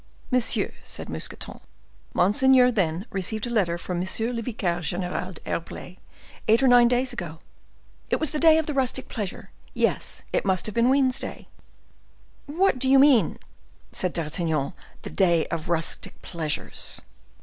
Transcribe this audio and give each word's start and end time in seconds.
"Monsieur," 0.31 0.71
said 0.81 1.09
Mousqueton, 1.09 1.59
"monseigneur, 2.15 2.71
then, 2.71 3.05
received 3.11 3.45
a 3.45 3.51
letter 3.51 3.77
from 3.77 4.01
M. 4.01 4.35
le 4.35 4.41
Vicaire 4.41 4.81
General 4.81 5.33
d'Herblay, 5.33 5.99
eight 6.47 6.63
or 6.63 6.67
nine 6.67 6.87
days 6.87 7.13
ago; 7.13 7.37
it 8.09 8.19
was 8.19 8.31
the 8.31 8.39
day 8.39 8.57
of 8.57 8.65
the 8.65 8.73
rustic 8.73 9.07
pleasures, 9.09 9.45
yes, 9.75 10.23
it 10.33 10.43
must 10.43 10.65
have 10.65 10.73
been 10.73 10.89
Wednesday." 10.89 11.47
"What 12.47 12.79
do 12.79 12.89
you 12.89 12.97
mean?" 12.97 13.37
said 13.91 14.11
D'Artagnan. 14.11 14.73
"The 15.03 15.11
day 15.11 15.45
of 15.51 15.69
rustic 15.69 16.19
pleasures?" 16.23 17.01